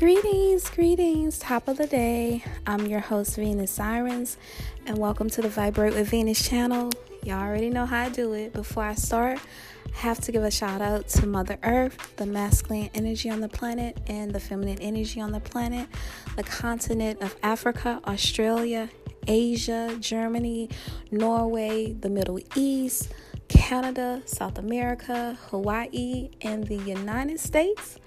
Greetings, 0.00 0.70
greetings, 0.70 1.38
top 1.38 1.68
of 1.68 1.76
the 1.76 1.86
day. 1.86 2.42
I'm 2.66 2.86
your 2.86 3.00
host, 3.00 3.36
Venus 3.36 3.70
Sirens, 3.70 4.38
and 4.86 4.96
welcome 4.96 5.28
to 5.28 5.42
the 5.42 5.50
Vibrate 5.50 5.92
with 5.92 6.08
Venus 6.08 6.42
channel. 6.42 6.88
Y'all 7.22 7.42
already 7.42 7.68
know 7.68 7.84
how 7.84 8.04
I 8.04 8.08
do 8.08 8.32
it. 8.32 8.54
Before 8.54 8.82
I 8.82 8.94
start, 8.94 9.38
I 9.94 9.98
have 9.98 10.18
to 10.20 10.32
give 10.32 10.42
a 10.42 10.50
shout 10.50 10.80
out 10.80 11.06
to 11.08 11.26
Mother 11.26 11.58
Earth, 11.62 12.16
the 12.16 12.24
masculine 12.24 12.88
energy 12.94 13.28
on 13.28 13.40
the 13.40 13.48
planet, 13.50 14.00
and 14.06 14.32
the 14.32 14.40
feminine 14.40 14.80
energy 14.80 15.20
on 15.20 15.32
the 15.32 15.40
planet, 15.40 15.86
the 16.34 16.44
continent 16.44 17.20
of 17.20 17.36
Africa, 17.42 18.00
Australia, 18.06 18.88
Asia, 19.26 19.98
Germany, 20.00 20.70
Norway, 21.10 21.92
the 21.92 22.08
Middle 22.08 22.40
East, 22.56 23.12
Canada, 23.48 24.22
South 24.24 24.56
America, 24.56 25.36
Hawaii, 25.50 26.30
and 26.40 26.66
the 26.66 26.78
United 26.78 27.38
States 27.38 27.98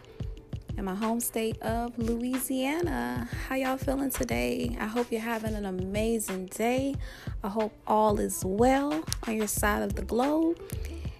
in 0.77 0.85
my 0.85 0.95
home 0.95 1.19
state 1.19 1.61
of 1.61 1.97
Louisiana. 1.97 3.27
How 3.47 3.55
y'all 3.55 3.77
feeling 3.77 4.09
today? 4.09 4.75
I 4.79 4.85
hope 4.85 5.11
you're 5.11 5.21
having 5.21 5.53
an 5.53 5.65
amazing 5.65 6.47
day. 6.47 6.95
I 7.43 7.49
hope 7.49 7.73
all 7.85 8.19
is 8.19 8.43
well 8.45 9.03
on 9.27 9.35
your 9.35 9.47
side 9.47 9.83
of 9.83 9.95
the 9.95 10.01
globe. 10.01 10.59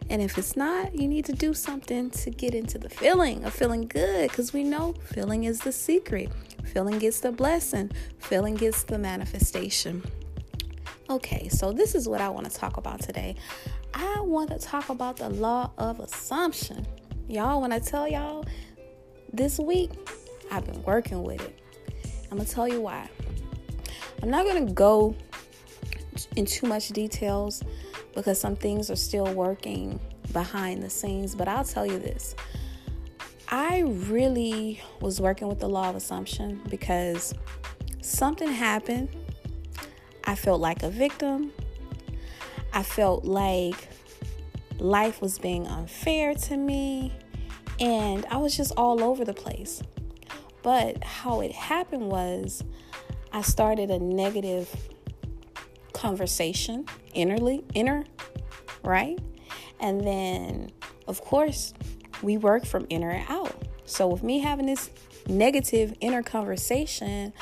And 0.10 0.22
if 0.22 0.38
it's 0.38 0.58
not, 0.58 0.96
you 0.96 1.08
need 1.08 1.26
to 1.26 1.34
do 1.34 1.54
something 1.54 2.10
to 2.12 2.30
get 2.30 2.54
into 2.56 2.78
the 2.78 2.90
feeling 2.90 3.46
of 3.46 3.54
feeling 3.54 3.88
good 3.88 4.30
because 4.30 4.54
we 4.54 4.64
know 4.64 4.94
feeling 5.14 5.44
is 5.44 5.60
the 5.60 5.72
secret. 5.72 6.30
Feeling 6.66 7.00
gets 7.00 7.20
the 7.20 7.32
blessing, 7.32 7.92
feeling 8.20 8.56
gets 8.56 8.84
the 8.84 8.98
manifestation. 8.98 10.04
Okay, 11.10 11.48
so 11.50 11.72
this 11.72 11.96
is 11.96 12.08
what 12.08 12.22
I 12.22 12.30
want 12.30 12.50
to 12.50 12.56
talk 12.56 12.78
about 12.78 13.02
today. 13.02 13.36
I 13.94 14.20
want 14.22 14.50
to 14.50 14.58
talk 14.58 14.90
about 14.90 15.18
the 15.18 15.30
law 15.30 15.72
of 15.78 16.00
assumption. 16.00 16.88
Y'all, 17.28 17.62
when 17.62 17.72
I 17.72 17.80
tell 17.80 18.08
y'all 18.08 18.46
this 19.34 19.60
week, 19.60 19.90
I've 20.52 20.66
been 20.66 20.84
working 20.84 21.24
with 21.24 21.42
it. 21.42 21.60
I'm 22.32 22.38
going 22.38 22.48
to 22.48 22.54
tell 22.54 22.68
you 22.68 22.82
why. 22.82 23.10
I'm 24.22 24.30
not 24.30 24.46
going 24.46 24.66
to 24.66 24.74
go 24.74 25.16
in 26.36 26.46
too 26.46 26.68
much 26.68 26.90
details 26.90 27.64
because 28.14 28.40
some 28.40 28.56
things 28.56 28.92
are 28.92 28.96
still 28.96 29.34
working 29.34 30.00
behind 30.32 30.84
the 30.84 30.90
scenes, 30.90 31.36
but 31.36 31.48
I'll 31.48 31.64
tell 31.64 31.86
you 31.86 31.98
this. 32.00 32.36
I 33.50 33.80
really 33.82 34.82
was 35.02 35.20
working 35.20 35.48
with 35.48 35.60
the 35.60 35.68
law 35.68 35.90
of 35.90 35.96
assumption 35.96 36.62
because 36.70 37.34
something 38.02 38.52
happened. 38.52 39.10
I 40.26 40.36
felt 40.36 40.62
like 40.62 40.84
a 40.84 40.90
victim. 40.90 41.52
I 42.72 42.84
felt 42.84 43.26
like 43.26 43.90
life 44.80 45.22
was 45.22 45.38
being 45.38 45.68
unfair 45.68 46.34
to 46.34 46.58
me 46.58 47.14
and 47.84 48.26
I 48.28 48.38
was 48.38 48.56
just 48.56 48.72
all 48.78 49.04
over 49.04 49.26
the 49.26 49.34
place. 49.34 49.84
But 50.62 51.04
how 51.04 51.42
it 51.42 51.52
happened 51.52 52.08
was 52.10 52.64
I 53.34 53.42
started 53.42 53.92
a 53.92 54.00
negative 54.00 54.74
conversation 55.92 56.86
innerly, 57.14 57.64
inner, 57.74 58.06
right? 58.86 59.20
And 59.82 60.00
then, 60.00 60.72
of 61.10 61.20
course, 61.20 61.74
we 62.22 62.38
work 62.38 62.66
from 62.66 62.88
inner 62.90 63.22
out. 63.28 63.54
So, 63.84 64.08
with 64.08 64.24
me 64.24 64.40
having 64.40 64.66
this 64.66 64.90
negative 65.28 65.94
inner 66.00 66.24
conversation, 66.24 67.34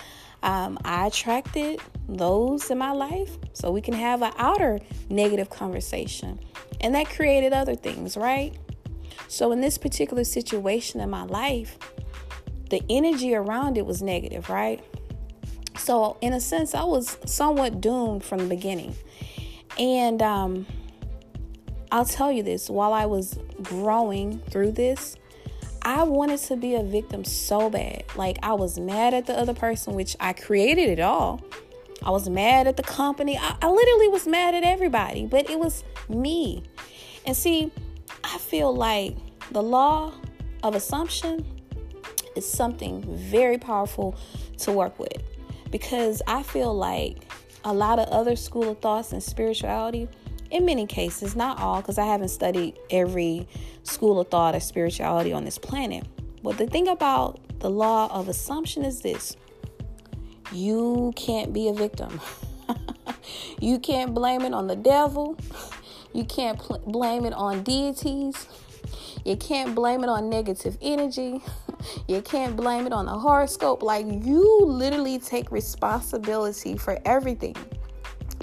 um, 0.42 0.80
I 0.84 1.06
attracted 1.06 1.80
those 2.10 2.72
in 2.72 2.80
my 2.80 2.94
life 2.94 3.38
so 3.54 3.70
we 3.70 3.82
can 3.82 3.94
have 3.94 4.24
an 4.24 4.34
outer 4.38 4.80
negative 5.08 5.52
conversation. 5.52 6.40
And 6.80 6.96
that 6.96 7.10
created 7.10 7.54
other 7.54 7.76
things, 7.76 8.18
right? 8.18 8.58
So, 9.28 9.52
in 9.52 9.62
this 9.62 9.78
particular 9.78 10.24
situation 10.24 11.00
in 11.00 11.10
my 11.10 11.24
life, 11.24 11.78
the 12.70 12.82
energy 12.90 13.36
around 13.36 13.78
it 13.78 13.86
was 13.86 14.02
negative, 14.02 14.50
right? 14.50 14.84
So, 15.78 16.18
in 16.22 16.34
a 16.34 16.40
sense, 16.40 16.76
I 16.76 16.84
was 16.84 17.18
somewhat 17.26 17.82
doomed 17.82 18.24
from 18.24 18.40
the 18.40 18.46
beginning. 18.46 18.96
And 19.80 20.22
um, 20.22 20.66
I'll 21.92 22.06
tell 22.06 22.32
you 22.32 22.44
this 22.44 22.70
while 22.70 22.94
I 22.94 23.06
was 23.06 23.38
growing 23.62 24.40
through 24.50 24.74
this, 24.74 25.16
I 25.82 26.04
wanted 26.04 26.40
to 26.42 26.56
be 26.56 26.76
a 26.76 26.84
victim 26.84 27.24
so 27.24 27.70
bad. 27.70 28.04
Like, 28.16 28.38
I 28.44 28.54
was 28.54 28.78
mad 28.78 29.14
at 29.14 29.26
the 29.26 29.38
other 29.38 29.54
person, 29.54 29.94
which 29.94 30.16
I 30.20 30.34
created 30.34 30.90
it 30.90 31.00
all. 31.00 31.42
I 32.04 32.12
was 32.12 32.30
mad 32.30 32.68
at 32.68 32.78
the 32.78 32.84
company. 32.84 33.38
I, 33.38 33.56
I 33.62 33.70
literally 33.70 34.08
was 34.08 34.28
mad 34.28 34.56
at 34.56 34.64
everybody, 34.64 35.26
but 35.26 35.50
it 35.50 35.60
was 35.60 35.84
me. 36.10 36.64
And 37.26 37.36
see, 37.36 37.72
I 38.34 38.38
feel 38.38 38.74
like 38.74 39.18
the 39.52 39.62
law 39.62 40.14
of 40.64 40.74
assumption 40.74 41.46
is 42.38 42.50
something 42.50 43.04
very 43.18 43.58
powerful 43.58 44.16
to 44.60 44.72
work 44.72 44.98
with 44.98 45.22
because 45.70 46.22
I 46.28 46.44
feel 46.44 46.74
like 46.74 47.18
a 47.66 47.74
lot 47.74 48.00
of 48.00 48.08
other 48.08 48.38
school 48.38 48.70
of 48.70 48.80
thoughts 48.80 49.12
and 49.12 49.22
spirituality, 49.22 50.08
in 50.50 50.66
many 50.66 50.86
cases, 50.86 51.36
not 51.36 51.60
all, 51.60 51.82
because 51.82 51.98
I 51.98 52.06
haven't 52.06 52.30
studied 52.30 52.80
every 52.90 53.48
school 53.84 54.20
of 54.20 54.30
thought 54.30 54.56
or 54.56 54.62
spirituality 54.62 55.34
on 55.34 55.44
this 55.44 55.58
planet. 55.58 56.08
But 56.42 56.58
the 56.58 56.68
thing 56.68 56.88
about 56.88 57.60
the 57.60 57.70
law 57.70 58.08
of 58.12 58.30
assumption 58.30 58.86
is 58.86 59.02
this 59.02 59.36
you 60.54 61.12
can't 61.16 61.52
be 61.52 61.68
a 61.68 61.74
victim. 61.74 62.20
you 63.60 63.78
can't 63.80 64.14
blame 64.14 64.42
it 64.42 64.54
on 64.54 64.68
the 64.68 64.76
devil. 64.76 65.38
You 66.14 66.26
can't 66.26 66.60
pl- 66.60 66.82
blame 66.86 67.26
it 67.26 67.34
on 67.34 67.64
deities. 67.64 68.48
You 69.26 69.38
can't 69.38 69.76
blame 69.76 70.04
it 70.04 70.10
on 70.10 70.30
negative 70.30 70.78
energy. 70.82 71.42
you 72.08 72.22
can't 72.22 72.56
blame 72.56 72.86
it 72.86 72.94
on 72.94 73.06
the 73.06 73.18
horoscope. 73.18 73.84
Like, 73.84 74.06
you 74.08 74.66
literally 74.66 75.20
take 75.20 75.52
responsibility 75.52 76.78
for 76.78 77.00
everything 77.06 77.56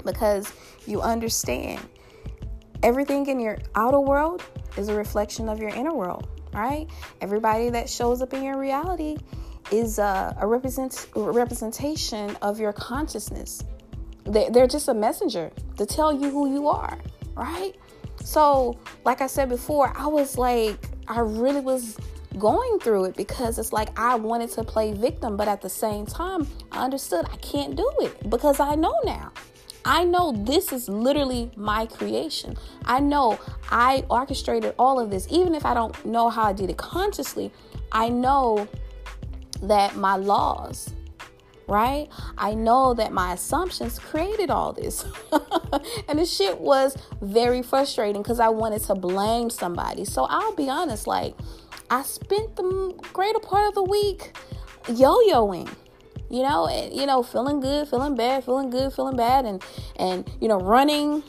because 0.03 0.51
you 0.87 1.01
understand 1.01 1.81
everything 2.83 3.27
in 3.27 3.39
your 3.39 3.57
outer 3.75 3.99
world 3.99 4.43
is 4.77 4.87
a 4.87 4.95
reflection 4.95 5.49
of 5.49 5.59
your 5.59 5.69
inner 5.69 5.93
world, 5.93 6.27
right? 6.53 6.87
Everybody 7.21 7.69
that 7.69 7.89
shows 7.89 8.21
up 8.21 8.33
in 8.33 8.43
your 8.43 8.57
reality 8.57 9.17
is 9.71 9.99
a, 9.99 10.35
a 10.39 10.47
represent, 10.47 11.07
representation 11.15 12.35
of 12.41 12.59
your 12.59 12.73
consciousness. 12.73 13.63
They, 14.23 14.49
they're 14.49 14.67
just 14.67 14.87
a 14.87 14.93
messenger 14.93 15.51
to 15.77 15.85
tell 15.85 16.13
you 16.13 16.29
who 16.29 16.51
you 16.51 16.67
are 16.67 16.97
right? 17.35 17.75
So, 18.23 18.77
like 19.05 19.21
I 19.21 19.27
said 19.27 19.49
before, 19.49 19.93
I 19.95 20.07
was 20.07 20.37
like, 20.37 20.77
I 21.07 21.19
really 21.21 21.61
was 21.61 21.97
going 22.37 22.79
through 22.79 23.05
it 23.05 23.15
because 23.15 23.57
it's 23.57 23.73
like 23.73 23.97
I 23.97 24.15
wanted 24.15 24.51
to 24.51 24.63
play 24.63 24.93
victim, 24.93 25.35
but 25.35 25.47
at 25.47 25.61
the 25.61 25.69
same 25.69 26.05
time, 26.05 26.47
I 26.71 26.83
understood 26.83 27.25
I 27.31 27.37
can't 27.37 27.75
do 27.75 27.89
it 28.01 28.29
because 28.29 28.59
I 28.59 28.75
know 28.75 28.95
now. 29.03 29.31
I 29.85 30.03
know 30.03 30.33
this 30.33 30.71
is 30.73 30.89
literally 30.89 31.51
my 31.55 31.85
creation. 31.85 32.57
I 32.85 32.99
know 32.99 33.39
I 33.71 34.03
orchestrated 34.09 34.75
all 34.77 34.99
of 34.99 35.09
this, 35.09 35.25
even 35.29 35.55
if 35.55 35.65
I 35.65 35.73
don't 35.73 36.05
know 36.05 36.29
how 36.29 36.43
I 36.43 36.53
did 36.53 36.69
it 36.69 36.77
consciously. 36.77 37.51
I 37.91 38.09
know 38.09 38.67
that 39.63 39.95
my 39.95 40.15
laws 40.15 40.93
right? 41.69 42.09
I 42.37 42.53
know 42.55 42.93
that 42.95 43.11
my 43.11 43.33
assumptions 43.33 43.99
created 43.99 44.49
all 44.49 44.73
this. 44.73 45.05
and 46.07 46.19
the 46.19 46.25
shit 46.25 46.59
was 46.59 46.97
very 47.21 47.61
frustrating 47.61 48.21
because 48.21 48.39
I 48.39 48.49
wanted 48.49 48.83
to 48.83 48.95
blame 48.95 49.49
somebody. 49.49 50.05
So 50.05 50.25
I'll 50.29 50.55
be 50.55 50.69
honest, 50.69 51.07
like, 51.07 51.35
I 51.89 52.03
spent 52.03 52.55
the 52.55 52.93
greater 53.13 53.39
part 53.39 53.67
of 53.67 53.75
the 53.75 53.83
week 53.83 54.33
yo 54.87 55.17
yoing 55.29 55.69
you 56.29 56.41
know 56.41 56.67
and, 56.67 56.93
you 56.93 57.05
know 57.05 57.21
feeling 57.21 57.59
good 57.59 57.87
feeling 57.87 58.15
bad 58.15 58.43
feeling 58.43 58.69
good 58.69 58.91
feeling 58.93 59.15
bad 59.15 59.45
and 59.45 59.63
and 59.97 60.29
you 60.39 60.47
know 60.47 60.59
running 60.59 61.21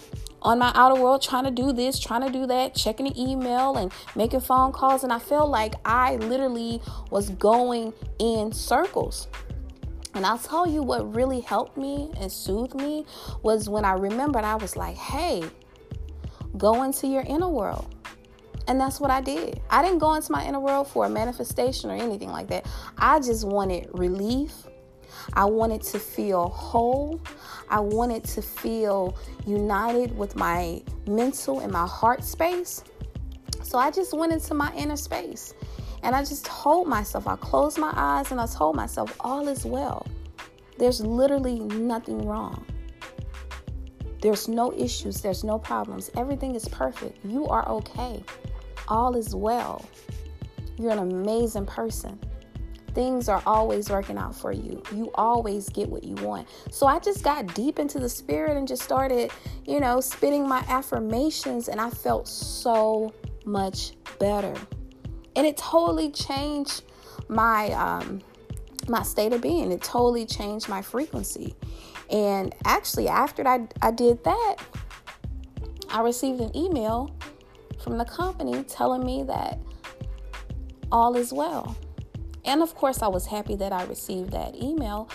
on 0.42 0.58
my 0.58 0.72
outer 0.74 1.00
world 1.00 1.20
trying 1.20 1.44
to 1.44 1.50
do 1.50 1.72
this 1.72 1.98
trying 1.98 2.22
to 2.22 2.30
do 2.30 2.46
that 2.46 2.74
checking 2.74 3.06
the 3.06 3.20
email 3.20 3.76
and 3.76 3.92
making 4.16 4.40
phone 4.40 4.72
calls 4.72 5.04
and 5.04 5.12
i 5.12 5.18
felt 5.18 5.50
like 5.50 5.74
i 5.84 6.16
literally 6.16 6.80
was 7.10 7.30
going 7.30 7.92
in 8.18 8.52
circles 8.52 9.28
and 10.14 10.26
I'll 10.26 10.38
tell 10.38 10.66
you 10.66 10.82
what 10.82 11.14
really 11.14 11.40
helped 11.40 11.76
me 11.76 12.10
and 12.18 12.30
soothed 12.30 12.74
me 12.74 13.06
was 13.42 13.68
when 13.68 13.84
I 13.84 13.92
remembered 13.92 14.44
I 14.44 14.56
was 14.56 14.76
like, 14.76 14.96
hey, 14.96 15.42
go 16.56 16.82
into 16.82 17.06
your 17.06 17.22
inner 17.22 17.48
world. 17.48 17.94
And 18.66 18.80
that's 18.80 19.00
what 19.00 19.10
I 19.10 19.20
did. 19.20 19.60
I 19.70 19.82
didn't 19.82 19.98
go 19.98 20.14
into 20.14 20.30
my 20.30 20.46
inner 20.46 20.60
world 20.60 20.88
for 20.88 21.06
a 21.06 21.08
manifestation 21.08 21.90
or 21.90 21.94
anything 21.94 22.30
like 22.30 22.48
that. 22.48 22.66
I 22.98 23.18
just 23.20 23.44
wanted 23.44 23.88
relief. 23.92 24.52
I 25.32 25.44
wanted 25.44 25.82
to 25.82 25.98
feel 25.98 26.48
whole. 26.48 27.20
I 27.68 27.80
wanted 27.80 28.24
to 28.24 28.42
feel 28.42 29.16
united 29.46 30.16
with 30.16 30.36
my 30.36 30.82
mental 31.06 31.60
and 31.60 31.72
my 31.72 31.86
heart 31.86 32.22
space. 32.24 32.84
So 33.62 33.78
I 33.78 33.90
just 33.90 34.12
went 34.12 34.32
into 34.32 34.54
my 34.54 34.72
inner 34.74 34.96
space. 34.96 35.54
And 36.02 36.14
I 36.16 36.20
just 36.20 36.44
told 36.46 36.88
myself, 36.88 37.26
I 37.26 37.36
closed 37.36 37.78
my 37.78 37.92
eyes 37.94 38.30
and 38.32 38.40
I 38.40 38.46
told 38.46 38.76
myself, 38.76 39.14
all 39.20 39.48
is 39.48 39.64
well. 39.64 40.06
There's 40.78 41.00
literally 41.00 41.60
nothing 41.60 42.26
wrong. 42.26 42.64
There's 44.22 44.48
no 44.48 44.72
issues, 44.72 45.20
there's 45.20 45.44
no 45.44 45.58
problems. 45.58 46.10
Everything 46.16 46.54
is 46.54 46.68
perfect. 46.68 47.24
You 47.24 47.46
are 47.48 47.68
okay. 47.68 48.22
All 48.88 49.16
is 49.16 49.34
well. 49.34 49.84
You're 50.78 50.92
an 50.92 50.98
amazing 50.98 51.66
person. 51.66 52.18
things 52.94 53.28
are 53.28 53.42
always 53.46 53.90
working 53.90 54.18
out 54.18 54.34
for 54.34 54.52
you. 54.52 54.82
You 54.94 55.10
always 55.14 55.68
get 55.68 55.88
what 55.88 56.04
you 56.04 56.14
want. 56.16 56.48
So 56.70 56.86
I 56.86 56.98
just 56.98 57.22
got 57.22 57.54
deep 57.54 57.78
into 57.78 57.98
the 57.98 58.08
spirit 58.08 58.56
and 58.56 58.66
just 58.66 58.82
started, 58.82 59.30
you 59.64 59.80
know, 59.80 60.00
spitting 60.00 60.46
my 60.46 60.64
affirmations, 60.68 61.68
and 61.68 61.80
I 61.80 61.90
felt 61.90 62.28
so 62.28 63.12
much 63.44 63.92
better. 64.18 64.54
And 65.40 65.46
it 65.46 65.56
totally 65.56 66.10
changed 66.10 66.82
my 67.28 67.70
um 67.72 68.20
my 68.90 69.02
state 69.02 69.32
of 69.32 69.40
being. 69.40 69.72
It 69.72 69.80
totally 69.82 70.26
changed 70.26 70.68
my 70.68 70.82
frequency. 70.82 71.54
And 72.10 72.54
actually 72.66 73.08
after 73.08 73.48
I, 73.48 73.66
I 73.80 73.90
did 73.90 74.22
that, 74.24 74.56
I 75.88 76.02
received 76.02 76.42
an 76.42 76.54
email 76.54 77.16
from 77.82 77.96
the 77.96 78.04
company 78.04 78.64
telling 78.64 79.02
me 79.02 79.22
that 79.22 79.58
all 80.92 81.16
is 81.16 81.32
well. 81.32 81.74
And 82.44 82.60
of 82.60 82.74
course, 82.74 83.00
I 83.00 83.08
was 83.08 83.24
happy 83.24 83.56
that 83.56 83.72
I 83.72 83.84
received 83.84 84.32
that 84.32 84.54
email. 84.54 85.08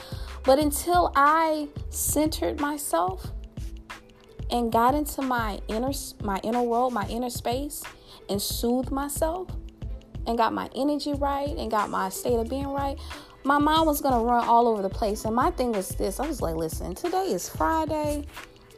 But 0.44 0.58
until 0.58 1.12
I 1.16 1.68
centered 1.92 2.60
myself 2.60 3.32
and 4.50 4.72
got 4.72 4.96
into 4.96 5.22
my 5.22 5.60
inner 5.68 5.92
my 6.24 6.40
inner 6.40 6.64
world, 6.64 6.94
my 6.94 7.08
inner 7.10 7.30
space 7.30 7.84
and 8.28 8.42
soothed 8.42 8.90
myself 8.90 9.56
and 10.28 10.38
got 10.38 10.54
my 10.54 10.70
energy 10.76 11.14
right 11.14 11.56
and 11.58 11.70
got 11.70 11.90
my 11.90 12.10
state 12.10 12.36
of 12.36 12.50
being 12.50 12.68
right, 12.68 12.98
my 13.44 13.58
mind 13.60 13.86
was 13.86 14.02
to 14.02 14.08
run 14.08 14.48
all 14.48 14.68
over 14.68 14.82
the 14.82 14.90
place. 14.90 15.26
And 15.26 15.36
my 15.36 15.52
thing 15.52 15.72
was 15.72 15.90
this 15.90 16.20
I 16.20 16.28
was 16.28 16.42
like, 16.42 16.56
listen, 16.56 16.96
today 16.96 17.28
is 17.32 17.48
Friday. 17.48 18.26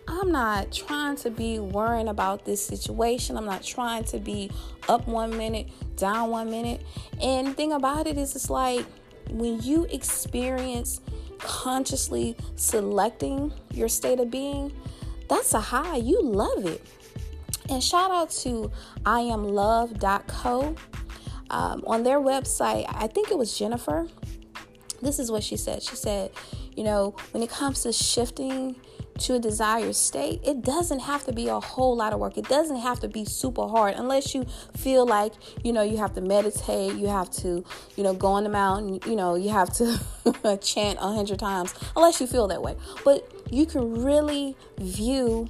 I'm 0.09 0.31
not 0.31 0.71
trying 0.71 1.17
to 1.17 1.29
be 1.29 1.59
worrying 1.59 2.07
about 2.07 2.45
this 2.45 2.65
situation. 2.65 3.35
I'm 3.35 3.45
not 3.45 3.61
trying 3.61 4.05
to 4.05 4.19
be 4.19 4.49
up 4.87 5.05
one 5.05 5.35
minute, 5.35 5.67
down 5.97 6.29
one 6.29 6.49
minute. 6.49 6.81
And 7.21 7.47
the 7.47 7.53
thing 7.53 7.73
about 7.73 8.07
it 8.07 8.17
is, 8.17 8.33
it's 8.35 8.49
like 8.49 8.85
when 9.29 9.61
you 9.61 9.85
experience 9.85 11.01
consciously 11.39 12.37
selecting 12.55 13.51
your 13.73 13.89
state 13.89 14.19
of 14.19 14.31
being, 14.31 14.71
that's 15.27 15.53
a 15.53 15.59
high. 15.59 15.97
You 15.97 16.21
love 16.21 16.65
it. 16.65 16.81
And 17.69 17.83
shout 17.83 18.11
out 18.11 18.29
to 18.31 18.71
iamlove.co. 19.03 20.75
Um, 21.49 21.83
on 21.87 22.03
their 22.03 22.19
website, 22.19 22.85
I 22.87 23.07
think 23.07 23.31
it 23.31 23.37
was 23.37 23.57
Jennifer. 23.57 24.07
This 25.01 25.19
is 25.19 25.31
what 25.31 25.43
she 25.43 25.57
said. 25.57 25.83
She 25.83 25.95
said, 25.95 26.31
you 26.75 26.83
know, 26.83 27.15
when 27.31 27.43
it 27.43 27.49
comes 27.49 27.83
to 27.83 27.93
shifting 27.93 28.75
to 29.19 29.35
a 29.35 29.39
desired 29.39 29.95
state, 29.95 30.41
it 30.43 30.61
doesn't 30.61 30.99
have 30.99 31.23
to 31.25 31.33
be 31.33 31.47
a 31.47 31.59
whole 31.59 31.95
lot 31.95 32.13
of 32.13 32.19
work. 32.19 32.37
It 32.37 32.47
doesn't 32.47 32.77
have 32.77 32.99
to 33.01 33.07
be 33.07 33.25
super 33.25 33.67
hard 33.67 33.95
unless 33.95 34.33
you 34.35 34.45
feel 34.75 35.05
like, 35.05 35.33
you 35.63 35.73
know, 35.73 35.81
you 35.81 35.97
have 35.97 36.13
to 36.13 36.21
meditate, 36.21 36.93
you 36.93 37.07
have 37.07 37.29
to, 37.31 37.63
you 37.95 38.03
know, 38.03 38.13
go 38.13 38.27
on 38.27 38.43
the 38.43 38.49
mountain, 38.49 38.99
you 39.05 39.15
know, 39.15 39.35
you 39.35 39.49
have 39.49 39.73
to 39.75 39.99
chant 40.61 40.99
a 40.99 41.13
hundred 41.13 41.39
times, 41.39 41.73
unless 41.95 42.21
you 42.21 42.27
feel 42.27 42.47
that 42.47 42.61
way. 42.61 42.75
But 43.03 43.31
you 43.51 43.65
can 43.65 44.03
really 44.03 44.55
view 44.79 45.49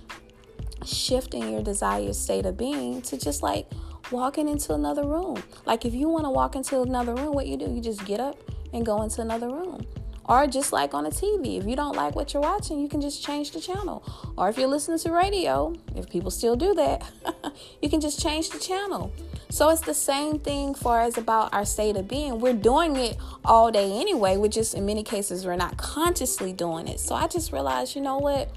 shifting 0.85 1.51
your 1.51 1.63
desired 1.63 2.15
state 2.15 2.45
of 2.45 2.57
being 2.57 3.01
to 3.01 3.17
just 3.17 3.43
like 3.43 3.67
walking 4.11 4.47
into 4.47 4.73
another 4.73 5.05
room. 5.05 5.41
Like 5.65 5.85
if 5.85 5.93
you 5.93 6.09
want 6.09 6.25
to 6.25 6.29
walk 6.29 6.55
into 6.55 6.81
another 6.81 7.15
room, 7.15 7.33
what 7.33 7.47
you 7.47 7.57
do, 7.57 7.69
you 7.69 7.81
just 7.81 8.05
get 8.05 8.19
up 8.19 8.37
and 8.73 8.85
go 8.85 9.01
into 9.01 9.21
another 9.21 9.47
room. 9.47 9.85
Or 10.25 10.45
just 10.45 10.73
like 10.73 10.93
on 10.93 11.05
a 11.05 11.09
TV, 11.09 11.57
if 11.57 11.65
you 11.65 11.77
don't 11.77 11.95
like 11.95 12.15
what 12.15 12.33
you're 12.33 12.43
watching, 12.43 12.79
you 12.81 12.89
can 12.89 12.99
just 12.99 13.23
change 13.23 13.51
the 13.51 13.61
channel. 13.61 14.03
Or 14.37 14.49
if 14.49 14.57
you're 14.57 14.67
listening 14.67 14.99
to 14.99 15.11
radio, 15.11 15.73
if 15.95 16.09
people 16.09 16.31
still 16.31 16.57
do 16.57 16.73
that, 16.73 17.09
you 17.81 17.89
can 17.89 18.01
just 18.01 18.21
change 18.21 18.49
the 18.49 18.59
channel. 18.59 19.13
So 19.49 19.69
it's 19.69 19.81
the 19.81 19.93
same 19.93 20.39
thing 20.39 20.75
for 20.75 20.99
as 20.99 21.17
about 21.17 21.53
our 21.53 21.63
state 21.63 21.95
of 21.95 22.09
being. 22.09 22.39
We're 22.39 22.53
doing 22.53 22.97
it 22.97 23.17
all 23.45 23.71
day 23.71 23.89
anyway. 24.01 24.35
We're 24.35 24.49
just 24.49 24.73
in 24.75 24.85
many 24.85 25.01
cases 25.01 25.45
we're 25.45 25.55
not 25.55 25.77
consciously 25.77 26.51
doing 26.51 26.89
it. 26.89 26.99
So 26.99 27.15
I 27.15 27.27
just 27.27 27.53
realized, 27.53 27.95
you 27.95 28.01
know 28.01 28.17
what? 28.17 28.51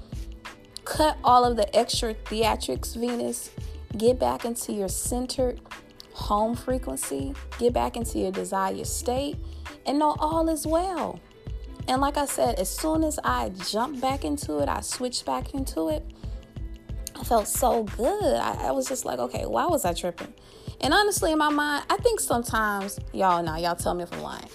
Cut 0.83 1.17
all 1.23 1.45
of 1.45 1.55
the 1.55 1.73
extra 1.73 2.13
theatrics, 2.13 2.97
Venus. 2.97 3.49
Get 3.97 4.19
back 4.19 4.45
into 4.45 4.73
your 4.73 4.89
centered 4.89 5.59
home 6.13 6.55
frequency. 6.55 7.33
Get 7.59 7.73
back 7.73 7.95
into 7.95 8.19
your 8.19 8.31
desired 8.31 8.85
state 8.87 9.37
and 9.85 9.99
know 9.99 10.15
all 10.19 10.47
is 10.49 10.65
well. 10.65 11.19
And 11.87 11.99
like 11.99 12.17
I 12.17 12.25
said, 12.25 12.59
as 12.59 12.69
soon 12.69 13.03
as 13.03 13.19
I 13.23 13.49
jumped 13.49 14.01
back 14.01 14.23
into 14.23 14.59
it, 14.59 14.69
I 14.69 14.81
switched 14.81 15.25
back 15.25 15.53
into 15.53 15.89
it, 15.89 16.05
I 17.19 17.23
felt 17.23 17.47
so 17.47 17.83
good. 17.83 18.35
I, 18.35 18.67
I 18.67 18.71
was 18.71 18.87
just 18.87 19.05
like, 19.05 19.19
okay, 19.19 19.45
why 19.45 19.65
was 19.65 19.85
I 19.85 19.93
tripping? 19.93 20.33
And 20.79 20.93
honestly, 20.93 21.31
in 21.31 21.37
my 21.37 21.49
mind, 21.49 21.85
I 21.89 21.97
think 21.97 22.19
sometimes, 22.19 22.99
y'all 23.13 23.43
know, 23.43 23.55
y'all 23.55 23.75
tell 23.75 23.93
me 23.93 24.03
if 24.03 24.13
I'm 24.13 24.21
lying. 24.21 24.49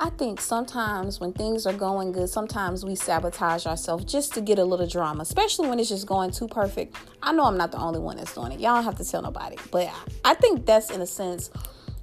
I 0.00 0.10
think 0.10 0.40
sometimes 0.40 1.20
when 1.20 1.32
things 1.32 1.66
are 1.66 1.72
going 1.72 2.10
good, 2.10 2.28
sometimes 2.28 2.84
we 2.84 2.96
sabotage 2.96 3.64
ourselves 3.64 4.04
just 4.04 4.34
to 4.34 4.40
get 4.40 4.58
a 4.58 4.64
little 4.64 4.88
drama, 4.88 5.22
especially 5.22 5.68
when 5.68 5.78
it's 5.78 5.88
just 5.88 6.06
going 6.06 6.32
too 6.32 6.48
perfect. 6.48 6.96
I 7.22 7.32
know 7.32 7.44
I'm 7.44 7.56
not 7.56 7.70
the 7.70 7.78
only 7.78 8.00
one 8.00 8.16
that's 8.16 8.34
doing 8.34 8.50
it. 8.50 8.60
Y'all 8.60 8.74
don't 8.74 8.84
have 8.84 8.96
to 8.96 9.04
tell 9.04 9.22
nobody. 9.22 9.56
But 9.70 9.90
I 10.24 10.34
think 10.34 10.66
that's 10.66 10.90
in 10.90 11.00
a 11.00 11.06
sense 11.06 11.50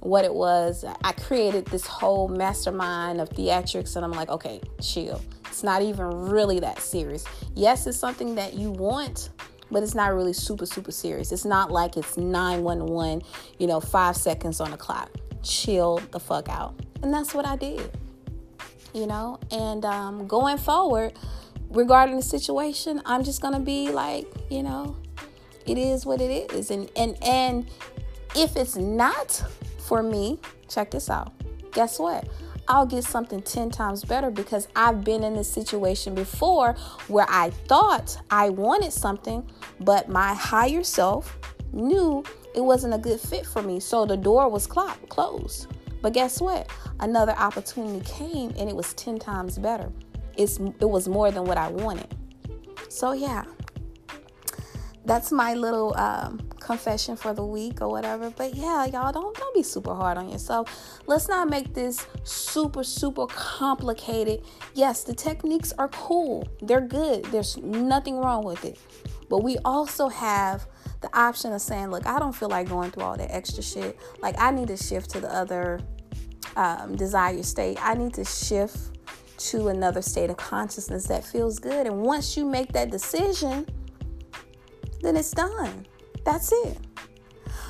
what 0.00 0.24
it 0.24 0.34
was. 0.34 0.86
I 1.04 1.12
created 1.12 1.66
this 1.66 1.86
whole 1.86 2.28
mastermind 2.28 3.20
of 3.20 3.28
theatrics, 3.28 3.94
and 3.94 4.04
I'm 4.04 4.12
like, 4.12 4.30
okay, 4.30 4.62
chill. 4.80 5.20
It's 5.46 5.62
not 5.62 5.82
even 5.82 6.06
really 6.30 6.60
that 6.60 6.80
serious. 6.80 7.26
Yes, 7.54 7.86
it's 7.86 7.98
something 7.98 8.36
that 8.36 8.54
you 8.54 8.70
want, 8.70 9.28
but 9.70 9.82
it's 9.82 9.94
not 9.94 10.14
really 10.14 10.32
super, 10.32 10.64
super 10.64 10.92
serious. 10.92 11.30
It's 11.30 11.44
not 11.44 11.70
like 11.70 11.98
it's 11.98 12.16
911, 12.16 13.22
you 13.58 13.66
know, 13.66 13.80
five 13.80 14.16
seconds 14.16 14.60
on 14.60 14.70
the 14.70 14.78
clock. 14.78 15.10
Chill 15.42 16.00
the 16.10 16.20
fuck 16.20 16.48
out. 16.48 16.74
And 17.02 17.12
that's 17.12 17.34
what 17.34 17.46
I 17.46 17.56
did, 17.56 17.90
you 18.94 19.06
know. 19.06 19.40
And 19.50 19.84
um, 19.84 20.26
going 20.26 20.58
forward, 20.58 21.12
regarding 21.70 22.16
the 22.16 22.22
situation, 22.22 23.02
I'm 23.04 23.24
just 23.24 23.40
gonna 23.40 23.60
be 23.60 23.90
like, 23.90 24.26
you 24.50 24.62
know, 24.62 24.96
it 25.66 25.78
is 25.78 26.06
what 26.06 26.20
it 26.20 26.52
is. 26.52 26.70
And 26.70 26.90
and 26.96 27.16
and 27.22 27.66
if 28.34 28.56
it's 28.56 28.76
not 28.76 29.42
for 29.78 30.02
me, 30.02 30.38
check 30.68 30.90
this 30.90 31.10
out. 31.10 31.32
Guess 31.72 31.98
what? 31.98 32.28
I'll 32.68 32.86
get 32.86 33.04
something 33.04 33.42
10 33.42 33.70
times 33.70 34.04
better 34.04 34.30
because 34.30 34.68
I've 34.76 35.02
been 35.02 35.24
in 35.24 35.34
this 35.34 35.50
situation 35.50 36.14
before 36.14 36.74
where 37.08 37.26
I 37.28 37.50
thought 37.50 38.16
I 38.30 38.50
wanted 38.50 38.92
something, 38.92 39.44
but 39.80 40.08
my 40.08 40.32
higher 40.34 40.84
self 40.84 41.38
knew 41.72 42.24
it 42.54 42.60
wasn't 42.60 42.94
a 42.94 42.98
good 42.98 43.20
fit 43.20 43.46
for 43.46 43.62
me. 43.62 43.80
So 43.80 44.04
the 44.04 44.16
door 44.16 44.48
was 44.48 44.66
closed. 44.66 45.68
But 46.00 46.12
guess 46.12 46.40
what? 46.40 46.68
Another 47.00 47.32
opportunity 47.32 48.04
came 48.04 48.52
and 48.58 48.68
it 48.68 48.74
was 48.74 48.92
10 48.94 49.18
times 49.18 49.58
better. 49.58 49.90
It's, 50.36 50.58
it 50.58 50.88
was 50.88 51.08
more 51.08 51.30
than 51.30 51.44
what 51.44 51.58
I 51.58 51.68
wanted. 51.68 52.14
So, 52.88 53.12
yeah, 53.12 53.44
that's 55.04 55.32
my 55.32 55.54
little 55.54 55.96
um, 55.96 56.40
confession 56.60 57.16
for 57.16 57.34
the 57.34 57.44
week 57.44 57.80
or 57.80 57.88
whatever. 57.88 58.30
But 58.30 58.54
yeah, 58.54 58.84
y'all 58.86 59.12
don't 59.12 59.36
don't 59.36 59.54
be 59.54 59.62
super 59.62 59.94
hard 59.94 60.16
on 60.16 60.28
yourself. 60.28 61.00
Let's 61.06 61.28
not 61.28 61.50
make 61.50 61.74
this 61.74 62.06
super 62.24 62.84
super 62.84 63.26
complicated. 63.26 64.44
Yes, 64.74 65.04
the 65.04 65.14
techniques 65.14 65.72
are 65.78 65.88
cool. 65.88 66.48
They're 66.60 66.80
good. 66.80 67.24
There's 67.26 67.56
nothing 67.56 68.18
wrong 68.18 68.44
with 68.44 68.64
it. 68.64 68.78
But 69.28 69.42
we 69.42 69.58
also 69.64 70.08
have 70.08 70.66
the 71.02 71.18
option 71.18 71.52
of 71.52 71.60
saying, 71.60 71.90
look, 71.90 72.06
I 72.06 72.18
don't 72.18 72.34
feel 72.34 72.48
like 72.48 72.68
going 72.68 72.90
through 72.90 73.04
all 73.04 73.16
that 73.16 73.30
extra 73.30 73.62
shit. 73.62 73.98
Like 74.20 74.36
I 74.38 74.50
need 74.50 74.68
to 74.68 74.76
shift 74.76 75.10
to 75.10 75.20
the 75.20 75.32
other 75.32 75.80
um, 76.56 76.96
desired 76.96 77.44
state. 77.44 77.78
I 77.80 77.94
need 77.94 78.14
to 78.14 78.24
shift 78.24 78.98
to 79.50 79.68
another 79.68 80.02
state 80.02 80.30
of 80.30 80.36
consciousness 80.36 81.04
that 81.06 81.24
feels 81.24 81.58
good. 81.58 81.86
And 81.86 82.02
once 82.02 82.36
you 82.36 82.44
make 82.44 82.72
that 82.72 82.90
decision, 82.90 83.66
then 85.00 85.16
it's 85.16 85.32
done. 85.32 85.86
That's 86.24 86.52
it. 86.52 86.78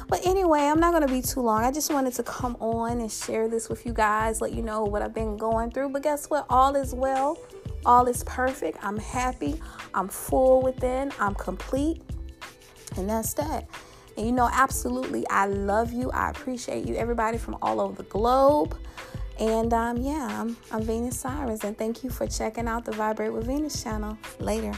But 0.09 0.27
anyway, 0.27 0.61
I'm 0.61 0.79
not 0.79 0.91
going 0.91 1.07
to 1.07 1.12
be 1.12 1.23
too 1.23 1.41
long. 1.41 1.65
I 1.65 1.71
just 1.71 1.91
wanted 1.91 2.12
to 2.15 2.23
come 2.23 2.57
on 2.61 3.01
and 3.01 3.11
share 3.11 3.49
this 3.49 3.71
with 3.71 3.87
you 3.87 3.95
guys, 3.95 4.43
let 4.43 4.53
you 4.53 4.61
know 4.61 4.85
what 4.85 5.01
I've 5.01 5.15
been 5.15 5.39
going 5.39 5.71
through. 5.71 5.89
But 5.91 6.03
guess 6.03 6.29
what? 6.29 6.45
All 6.51 6.77
is 6.77 6.95
well. 6.95 7.39
All 7.87 8.07
is 8.07 8.23
perfect. 8.25 8.79
I'm 8.83 8.99
happy. 8.99 9.61
I'm 9.95 10.09
full 10.09 10.61
within. 10.61 11.12
I'm 11.19 11.35
complete. 11.35 12.03
And 12.97 13.09
that's 13.09 13.35
that. 13.35 13.69
And 14.17 14.27
you 14.27 14.33
know, 14.33 14.49
absolutely, 14.53 15.27
I 15.29 15.47
love 15.47 15.93
you. 15.93 16.11
I 16.11 16.31
appreciate 16.31 16.87
you, 16.87 16.97
everybody 16.97 17.39
from 17.39 17.57
all 17.63 17.81
over 17.81 18.03
the 18.03 18.09
globe. 18.09 18.77
And 19.41 19.73
um, 19.73 19.97
yeah, 19.97 20.41
I'm, 20.41 20.57
I'm 20.71 20.83
Venus 20.83 21.19
Sirens. 21.19 21.65
And 21.65 21.77
thank 21.77 22.05
you 22.05 22.11
for 22.11 22.27
checking 22.27 22.69
out 22.69 22.85
the 22.85 22.93
Vibrate 22.93 23.33
with 23.33 23.47
Venus 23.47 23.83
channel. 23.83 24.19
Later. 24.39 24.73